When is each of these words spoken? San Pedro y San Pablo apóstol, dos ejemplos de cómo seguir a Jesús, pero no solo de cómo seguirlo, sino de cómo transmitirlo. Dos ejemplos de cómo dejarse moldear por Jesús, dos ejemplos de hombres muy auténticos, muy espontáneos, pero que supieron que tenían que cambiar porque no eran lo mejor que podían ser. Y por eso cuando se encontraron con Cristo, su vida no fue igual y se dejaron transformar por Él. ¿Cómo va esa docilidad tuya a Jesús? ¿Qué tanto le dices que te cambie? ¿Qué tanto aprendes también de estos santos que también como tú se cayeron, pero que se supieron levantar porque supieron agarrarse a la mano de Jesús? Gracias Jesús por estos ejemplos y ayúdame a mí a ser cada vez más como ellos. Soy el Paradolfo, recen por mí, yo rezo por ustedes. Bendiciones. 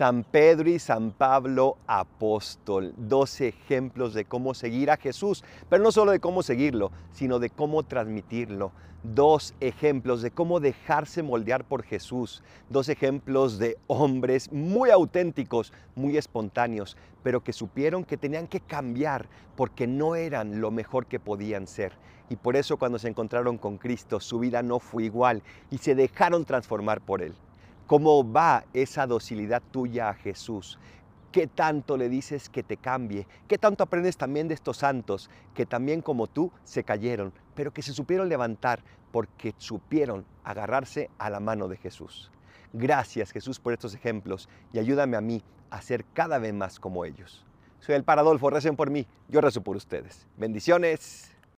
San 0.00 0.24
Pedro 0.24 0.70
y 0.70 0.78
San 0.78 1.10
Pablo 1.10 1.76
apóstol, 1.86 2.94
dos 2.96 3.38
ejemplos 3.42 4.14
de 4.14 4.24
cómo 4.24 4.54
seguir 4.54 4.90
a 4.90 4.96
Jesús, 4.96 5.44
pero 5.68 5.82
no 5.82 5.92
solo 5.92 6.12
de 6.12 6.20
cómo 6.20 6.42
seguirlo, 6.42 6.90
sino 7.12 7.38
de 7.38 7.50
cómo 7.50 7.82
transmitirlo. 7.82 8.72
Dos 9.02 9.54
ejemplos 9.60 10.22
de 10.22 10.30
cómo 10.30 10.58
dejarse 10.58 11.22
moldear 11.22 11.64
por 11.64 11.82
Jesús, 11.82 12.42
dos 12.70 12.88
ejemplos 12.88 13.58
de 13.58 13.76
hombres 13.88 14.50
muy 14.50 14.88
auténticos, 14.88 15.70
muy 15.94 16.16
espontáneos, 16.16 16.96
pero 17.22 17.44
que 17.44 17.52
supieron 17.52 18.06
que 18.06 18.16
tenían 18.16 18.46
que 18.46 18.60
cambiar 18.60 19.28
porque 19.54 19.86
no 19.86 20.14
eran 20.14 20.62
lo 20.62 20.70
mejor 20.70 21.08
que 21.08 21.20
podían 21.20 21.66
ser. 21.66 21.92
Y 22.30 22.36
por 22.36 22.56
eso 22.56 22.78
cuando 22.78 22.98
se 22.98 23.08
encontraron 23.08 23.58
con 23.58 23.76
Cristo, 23.76 24.18
su 24.18 24.38
vida 24.38 24.62
no 24.62 24.78
fue 24.78 25.04
igual 25.04 25.42
y 25.70 25.76
se 25.76 25.94
dejaron 25.94 26.46
transformar 26.46 27.02
por 27.02 27.20
Él. 27.20 27.34
¿Cómo 27.90 28.22
va 28.32 28.66
esa 28.72 29.04
docilidad 29.04 29.60
tuya 29.72 30.10
a 30.10 30.14
Jesús? 30.14 30.78
¿Qué 31.32 31.48
tanto 31.48 31.96
le 31.96 32.08
dices 32.08 32.48
que 32.48 32.62
te 32.62 32.76
cambie? 32.76 33.26
¿Qué 33.48 33.58
tanto 33.58 33.82
aprendes 33.82 34.16
también 34.16 34.46
de 34.46 34.54
estos 34.54 34.76
santos 34.76 35.28
que 35.54 35.66
también 35.66 36.00
como 36.00 36.28
tú 36.28 36.52
se 36.62 36.84
cayeron, 36.84 37.32
pero 37.56 37.72
que 37.72 37.82
se 37.82 37.92
supieron 37.92 38.28
levantar 38.28 38.84
porque 39.10 39.54
supieron 39.58 40.24
agarrarse 40.44 41.10
a 41.18 41.30
la 41.30 41.40
mano 41.40 41.66
de 41.66 41.78
Jesús? 41.78 42.30
Gracias 42.72 43.32
Jesús 43.32 43.58
por 43.58 43.72
estos 43.72 43.92
ejemplos 43.92 44.48
y 44.72 44.78
ayúdame 44.78 45.16
a 45.16 45.20
mí 45.20 45.42
a 45.70 45.82
ser 45.82 46.04
cada 46.14 46.38
vez 46.38 46.54
más 46.54 46.78
como 46.78 47.04
ellos. 47.04 47.44
Soy 47.80 47.96
el 47.96 48.04
Paradolfo, 48.04 48.50
recen 48.50 48.76
por 48.76 48.90
mí, 48.90 49.04
yo 49.28 49.40
rezo 49.40 49.62
por 49.62 49.74
ustedes. 49.74 50.28
Bendiciones. 50.36 51.39